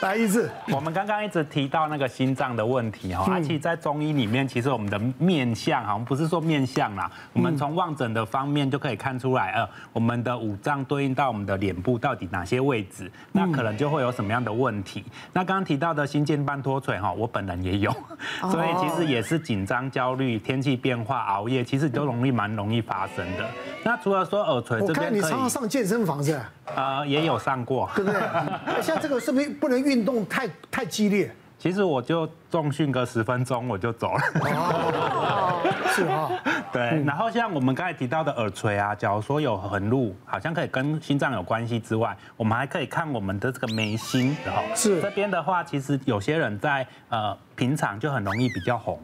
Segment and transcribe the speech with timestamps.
[0.00, 0.50] 来一次。
[0.70, 15.04] 我们刚刚一直提到那个心脏的问题哈，而且在中医里面，其实我们的面相好像不是说面相啦，我们从望诊的方面就可以看出来，呃，我们的五脏对应到我们的脸部到底哪些位置，那可能就会有什么样的问题。
[15.32, 17.90] 那刚刚提到的心悸半脱垂哈，我本人也有，
[18.50, 23.46] 所以其实也是紧张、焦虑、天气变化、熬夜，其实都容易蛮容易发生的。
[23.82, 26.38] 那除了说耳垂这边，我看你常常上健身房是？
[26.74, 28.20] 呃，也有上过，对不对？
[28.82, 31.30] 像这个是不是不能运动太太激烈？
[31.58, 34.20] 其实我就重训个十分钟我就走了。
[34.44, 36.30] 哦，是啊，
[36.70, 37.02] 对。
[37.02, 49.00] 然后像我们刚才提到的耳垂啊，假如说有横路，好像可以跟心脏有关系之外，我们还可以看我们的这个眉心，然后是这边的话，其实有些人在呃平常就很容易比较红，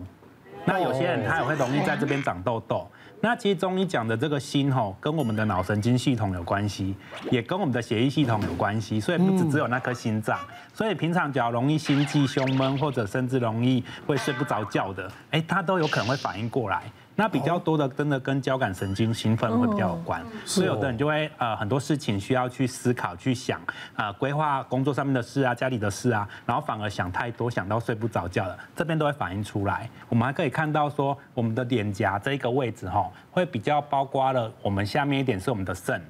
[0.67, 2.87] 那有些人他也会容易在这边长痘痘。
[3.25, 6.93] 那其实中医讲的这个心吼，跟我们的脑神经系统有关系，
[7.31, 10.37] 也跟我们的血液系统有关系，所以不只只有那颗心脏。
[10.75, 16.83] 所以平常只要容易心悸、胸闷，或者甚至容易会睡不着觉的，哎，它都有可能会反应过来。
[17.15, 23.61] 那比较多的，真的跟交感神经兴奋会比较有关，所以有的人就会呃很多事情需要去思考、去想
[23.95, 29.89] 啊，规划工作上面的事啊、家里的事啊，然后反而想太多，想到睡不着觉了，这边都会反映出来。
[30.09, 36.01] 我们还可以看到说，我们的脸颊这一个位置哈，会比较包括了我们下面一点是我们的肾，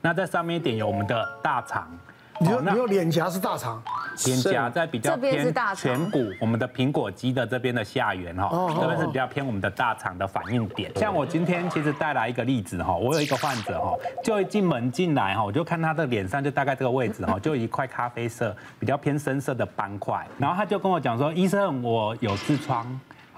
[0.00, 1.88] 那在上面一点有我们的大肠。
[2.40, 3.82] 你说，你说脸颊是大肠，
[4.24, 8.48] 脸颊在比较偏颧骨，我们的苹果肌的这边的下缘哈，
[8.80, 10.92] 这边是比较偏我们的大肠的反应点。
[10.96, 22.86] 像我今天其实带来一个例子哈，我有一个患者哈，就一进门进来哈，我就看他的脸上就大概这个位置哈，就一块咖啡色，比较偏深色的斑块，然后他就跟我讲说，医生，我有痔疮。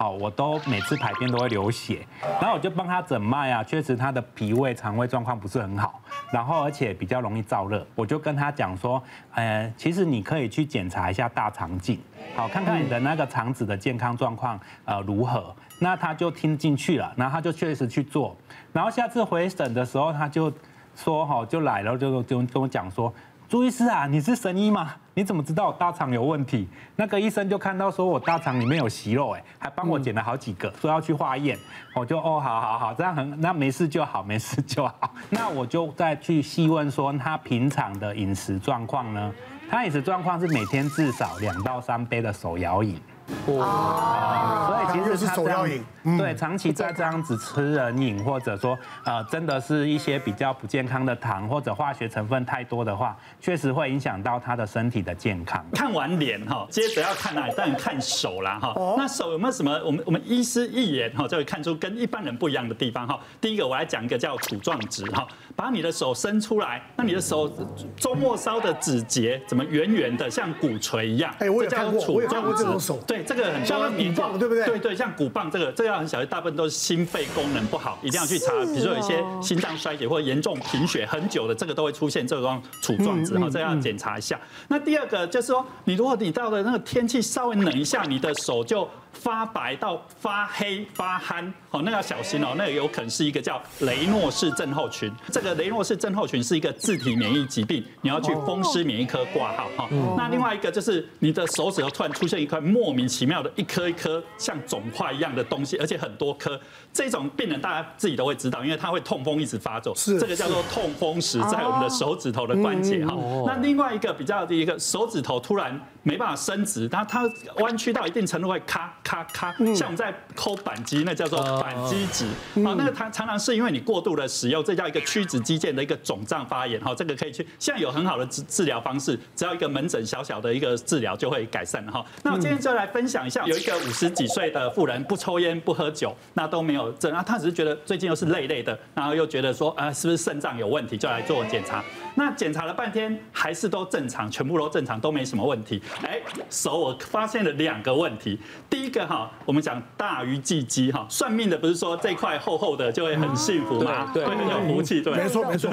[0.00, 2.06] 好，我都每次排便都会流血，
[2.40, 6.00] 然后我就帮他诊脉啊，确实他的脾胃肠胃状况不是很好，
[6.32, 9.02] 然后而且比较容易燥热，我就跟他讲说，
[9.34, 12.00] 呃，其实你可以去检查一下大肠镜，
[12.34, 18.34] 好，看看你的那个肠子的健康状况呃如何，那他就听进去了，然后他就确实去做，
[18.72, 20.50] 然后下次回诊的时候他就
[20.96, 23.12] 说哈，就来了，就就跟我讲说。
[23.50, 24.94] 朱医师啊，你是神医吗？
[25.12, 26.68] 你怎么知道我大肠有问题？
[26.94, 31.58] 那个医生就看到说我大肠里面有息肉，哎，还帮我剪了好几个，说要去化验。
[31.92, 35.12] 我就哦，好好好，这样很，那没事就好，没事就好。
[35.30, 39.32] 那我就再去细问说他平常的饮食状况呢？
[39.68, 43.02] 他饮食状况是每天至少两到三杯的手摇饮。
[43.46, 45.84] 哦，所以其实是手摇饮，
[46.18, 55.64] 对，长期在这样子吃冷饮，或者说呃，真的是一些比较不健康的糖或者化学成分太多的话，确实会影响到他的身体的健康。
[55.72, 57.54] 看完脸哈，接着要看哪里？
[57.54, 58.74] 当然看手啦哈。
[58.98, 59.72] 那手有没有什么？
[59.84, 63.18] 我们我们医师一眼哈就会看出跟一般人不一样的地方哈。
[63.40, 67.50] 第一个我来讲一个叫杵状指哈，把你的手伸出来，那你的手
[67.96, 71.34] 周末梢的指节怎么圆圆的，像鼓槌一样？
[71.38, 72.98] 哎，我有看过，我有看过这种手。
[73.06, 73.24] 对。
[73.30, 74.66] 这个很像鼓棒对不对？
[74.66, 78.52] 对对，像鼓棒这个，这个要很小，大部分都是心肺功能不好，一定要去查。
[78.64, 84.40] 比如说有一些心脏衰竭或者严重贫血很久的，这个都会出现这种杵状指哈，这要检查一下。
[84.68, 88.88] 那第二个就是说，你如果你到了那个天气稍微冷一下，你的手就。
[89.12, 95.12] 发白到发黑发憨，哦，那要小心哦，那个有可能是一个叫雷诺氏症候群。
[95.30, 99.88] 这个雷诺氏症候群是一个自体免疫疾病，你要去风湿免疫科挂号哈。
[100.16, 106.58] 那另外一个就是你的手指头突然出现一块莫名其妙的一颗一颗像肿块一样的东西，而且很多颗。
[106.92, 113.14] 这种病人大家自己都会知道，因为他会痛风一直发作，是这个叫做痛风石在我们的手指头的关节哈。
[113.46, 115.80] 那另外一个比较的一个手指头突然。
[116.02, 122.26] 没办法伸直，它它弯曲到一定程度会咔咔咔，像我们在抠扳机，那叫做扳机指。
[122.62, 126.80] 好，那个它常常是因为你过度的使用，这叫一个屈指肌腱的一个肿胀发炎。
[126.80, 132.04] 好，这个可以去，现在有很好的治治疗方式，只要一个门诊小小的一个治疗就会改善哈。
[132.22, 141.82] 那我今天就来分享一下，有一个五十几岁的妇人，不抽烟不喝酒，那都没有症，那他只是觉得最近又是累累的，然后又觉得说啊，是不是肾脏有问题，就来做检查。
[142.16, 145.80] 那检查了半天还是都正常，全部都正常，都没什么问题。
[146.02, 148.38] 哎，手我发现了两个问题。
[148.68, 154.10] 第一个哈，我们讲大鱼际肌哈，算命的不是说这块厚厚的就会很幸福吗？
[154.12, 155.14] 对，会很有福气，对。
[155.14, 155.70] 没错没错，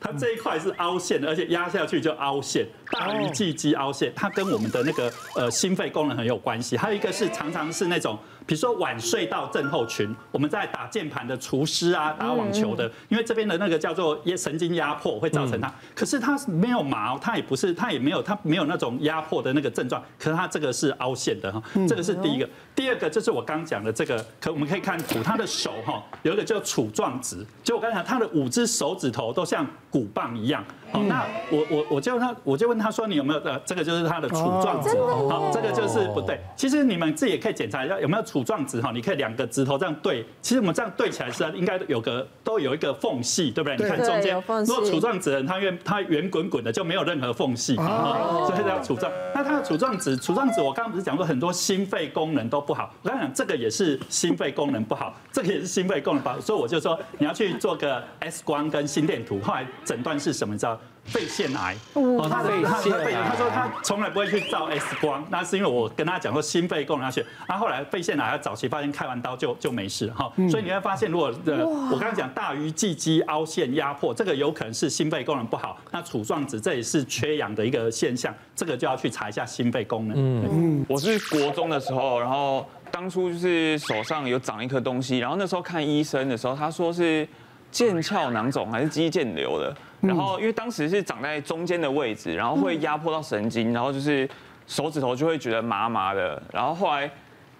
[0.00, 2.66] 它这一块是凹陷的，而且压下去就凹陷。
[2.92, 6.76] 大鱼际肌凹陷，它跟我们的那个呃心肺功能很有关系。
[6.76, 8.18] 还有一个是常常是那种。
[8.48, 22.48] 比如说晚睡到症候群，我们在打键盘的厨师啊，打网球的，因为这边的那个叫做神经压迫会造成他，可是它没有麻，他也不是，他也没有，他没有那种压迫的那个症状，可是他这个是凹陷的哈，这个是第一个。
[22.74, 30.64] 第二个就是我刚讲的这个，可我们可以看图，他的手哈有一个叫杵状指，就我刚才讲，他的五只手指头都像鼓棒一样。
[30.90, 34.90] 好，那我我我就他我就问他说，你有没有呃，这个就是他的杵状指，
[35.28, 36.40] 好，这个就是不对。
[36.56, 43.76] 其实你们自己也可以检查一下有没有杵状指哈，你可以两个指头这样对，其实我们这样对起来是应该有个都有一个缝隙，对不对？
[43.76, 49.12] 你看中间，如果杵状指人他圆它圆滚滚的就没有任何缝隙，所以叫杵状。
[49.34, 60.54] 那它的杵状指杵状指，我刚刚不是讲过很多心肺功能都不好，我刚刚讲这个也是心肺功能不好，这个也是心肺功能不好，所以我就说你要去做个 X 光跟心电图，后来诊断是什么？
[60.54, 60.77] 你知道？
[61.08, 80.16] 肺腺癌，哦，他的他他说他从来不会去照 X 光，那是因为我跟他讲说心肺功能要去，然后后来肺腺癌他早期发现开完刀就就没事哈，所以你会发现如果呃我刚刚讲大于际肌凹陷压迫，这个有可能是心肺功能不好，那杵状子这也是缺氧的一个现象，这个就要去查一下心肺功能。
[80.18, 87.26] 嗯，我是国中的时候，然后当初就是手上有长一颗东西，然后那时候看医生的时候，他说是
[87.72, 89.76] 腱鞘囊肿还是肌腱瘤的。
[90.00, 94.28] 然后因为当时是长在中间的位置，然后会压迫到神经，然后就是
[94.66, 97.10] 手指头就会觉得麻麻的，然后后来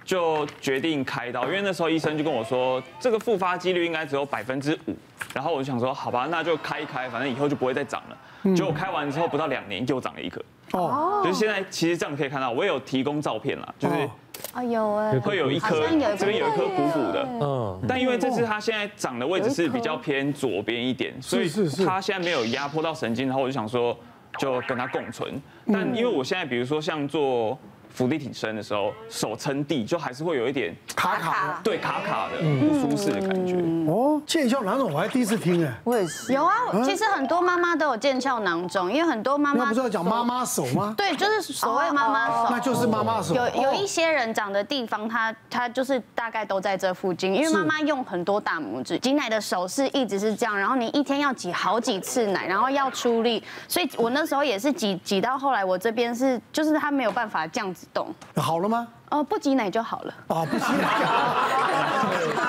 [0.05, 4.95] 就决定开刀，因为那时候医生就跟我说，这个复发几率应该只有百分之五，
[5.35, 8.55] 然后我就想说，好吧，那就开一开，反正以后就不会再长了。
[8.55, 10.41] 结果开完之后不到两年又长了一颗，
[10.75, 14.09] 哦，就是现在其实这样可以看到，我也有提供照片了，就是。
[14.53, 15.81] 啊有哎，会有一颗，
[16.17, 21.49] 这边有一颗鼓鼓的，嗯，但因为这次它现在长的位置是比较偏左边一点，所以
[21.85, 23.97] 它现在没有压迫到神经，然后我就想说，
[24.39, 25.41] 就跟它共存。
[25.67, 27.59] 但因为我现在比如说像做。
[27.91, 33.55] 伏地挺身的时候，手撑地就还是会有一点卡卡，对，卡卡的不舒适的感觉。
[33.91, 36.33] 哦，腱鞘囊肿我还第一次听哎，我也是。
[36.33, 36.55] 有啊，
[36.85, 40.95] 其实很多妈妈都有腱鞘囊肿，因为很多妈妈那不是要讲妈妈手吗？
[40.99, 43.35] 对，就是所谓妈妈手，那就是妈妈手。
[43.35, 57.87] 有有一些人长的地方，他他就是大概都在这附近，因为妈妈用很多大拇指挤奶的手势一直是这样，然后你一天要挤好几次奶，然后要出力，所以我那时候也是挤挤到后来，我这边是就是他没有办法这样子。
[57.95, 58.89] 懂好了吗？
[59.11, 60.15] 哦，不挤奶就好了。
[60.27, 60.89] 哦，不挤奶。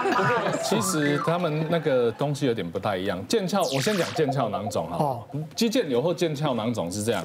[0.03, 3.23] 不 过其实他们那个东西有点不太一样。
[3.27, 4.97] 腱鞘，我先讲腱鞘囊肿哈。
[4.99, 5.23] 哦。
[5.55, 7.23] 肌腱瘤或腱鞘囊肿是这样，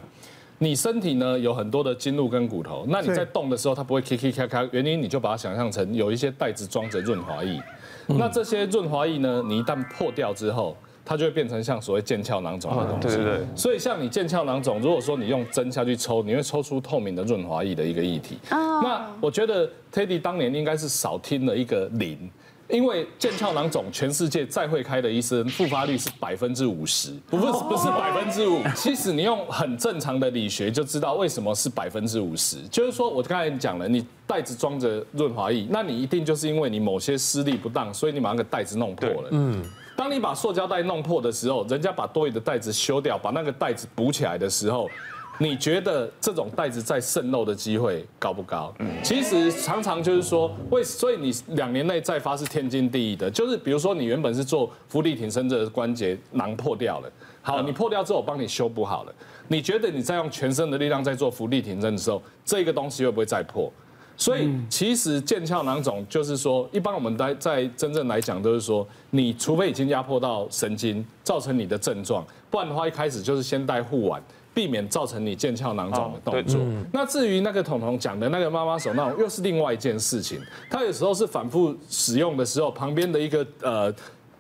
[0.59, 7.61] 你身体呢有很多的筋络跟骨头，那你在动的时候它不会咔咔咔咔，原因你就把它想象成有一些袋子装着润滑液。
[8.07, 10.77] 那这些润滑液呢，你一旦破掉之后。
[11.05, 13.47] 它就会变成像所谓腱鞘囊肿的东西，对对对。
[13.55, 18.39] 所以像你腱鞘囊肿，如果说你用针下去抽，你会抽出透明的润滑液的一个液体。
[18.51, 22.31] 那我觉得 Teddy 当年应该是少听了一个零，
[22.69, 28.63] 因为腱鞘囊肿全世界再会开的医生复发率是百分之五十，不是不是百分之五。
[28.75, 39.29] 其实你用很正常的理学就知道为什么是百分之五十，就是说我刚才讲了，你袋子装着润滑液，那你一定就是因为你某些施力不当，所以你把那个袋子弄破了。
[39.33, 39.63] 嗯。
[39.97, 44.91] 当你把塑胶袋弄破的时候，人家把多余的袋子修掉，把那个袋子补起来的时候，
[45.39, 48.75] 你觉得这种袋子再渗漏的机会高不高？
[48.81, 53.31] 嗯，其实常常就是说，为所以你两年内再发是天经地义的。
[53.31, 59.15] 就是比如说你原本是做浮力挺身，这个关节囊破掉了，好，你破掉之后我帮你修补好了，
[59.49, 63.73] 你觉得你再用全身的力量在做浮力挺身的时候，这个东西会不会再破？
[64.17, 74.23] 所以其实腱鞘囊肿就是说，一般我们在在真正来讲都是说，你除非已经压迫到神经，造成你的症状，不然的话一开始就是先戴护腕，
[74.53, 76.61] 避免造成你腱鞘囊肿的动作。
[76.93, 80.41] 那至于那个彤彤讲的那个妈妈手那种，又是另外一件事情。
[80.71, 83.95] 他有时候是反复使用的时候，旁边的一个呃。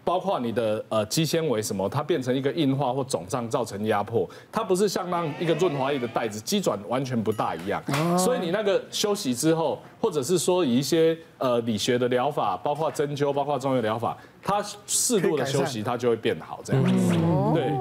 [0.04, 4.28] 包括你的呃肌纤维什么，它变成一个硬化或肿胀，造成压迫。
[4.52, 7.82] 它不是像那一个润滑液的袋子，肌转完全不大一样。
[8.18, 14.14] 所以你那个休息之后，或者是说以一些呃理学的疗法，包括针灸，包括中药疗法。
[14.46, 17.14] 它适度的休息，它就会变好，这样子。
[17.54, 17.72] 对。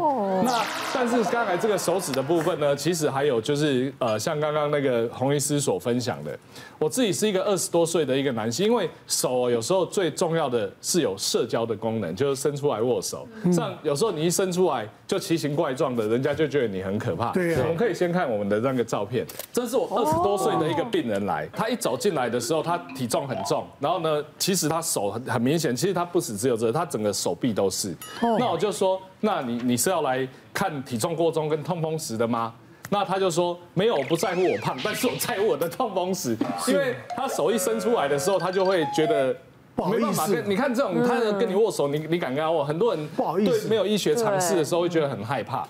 [0.45, 0.63] 那
[0.93, 6.39] 但是刚才这个手指的部分呢，其实还有就是呃，像刚刚那个洪医师所分享的，
[6.79, 13.27] 我自己是一个二十多岁的一个男性，因为手有时候最重要的是有社交的功能，就是伸出来握手。
[13.51, 17.33] 像有时候你一伸出来就奇形怪状的，人家就觉得你很可怕。
[17.33, 17.57] 对。
[17.57, 26.71] 我们可以先看我们的那个照片，这是我二十多岁的一个病人来，他一走进来的时候，他体重很重，然后呢，其实他手很很明显，其实他不只只有这。
[26.71, 27.95] 他整个手臂都是，
[28.39, 32.53] 那我就说，那你你是要来看体重过重跟痛风石的吗？
[32.89, 39.35] 那他就说没有，我不在乎我胖，但是我在乎我的痛风石，因为他手一伸出来的时候，他就会觉得
[39.75, 42.63] 没办法跟你看这种，他跟你握手，你你敢跟他握？
[42.63, 45.67] 很多人不好意思，对没有医学常识的时候会觉得很害怕。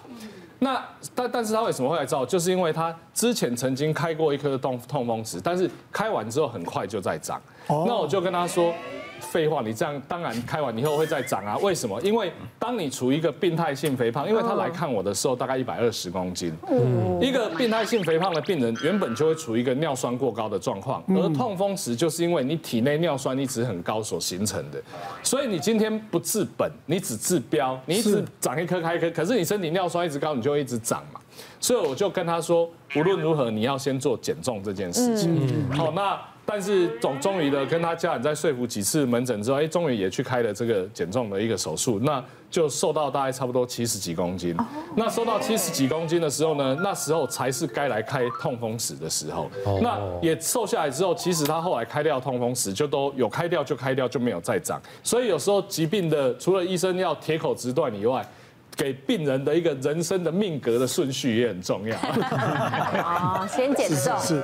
[0.63, 2.25] 那但但是他为什么会来照？
[2.25, 7.41] 就是因为他之前曾经开过一颗痛痛风石，但是开完之后很快就在长。
[7.67, 8.74] 那我就跟他说。
[9.24, 11.58] 废话，你这样当然开完以后会再长啊？
[11.58, 12.00] 为什么？
[12.01, 16.53] 因为当你处于一个病态性肥胖，因为他来看我的时候大概一百二十公斤，
[17.22, 24.82] 一个病态性肥胖的病人原本就会处于一个尿酸过高的状况，而痛风石就是因为你体内尿酸一直很高所形成的，
[25.24, 31.20] 所以你今天不治本，你只治标，你一直长一颗开一颗，可是你身体尿酸一直高，你就会一直长嘛。
[31.60, 35.65] 所以我就跟他说，无论如何你要先做减重这件事情。
[35.72, 36.20] 好，那。
[36.46, 44.56] 但是总终于的跟他家人在说服几次门诊之后，哎，终于也去开了这个减重的一个手术，那就瘦到大概差不多七十几公斤。
[44.96, 49.50] 那瘦到七十几公斤的时候呢，那时候才是该来开痛风石的时候。
[49.82, 54.80] 那也瘦下来之后，其实他后来开掉痛风石就都有开掉就开掉就没有再长。
[55.02, 58.24] 所以有时候疾病的除了医生要铁口直断以外，
[58.76, 61.98] 给病人的一个人生的命格的顺序也很重要。
[63.02, 64.20] 好，先减重。
[64.20, 64.44] 是。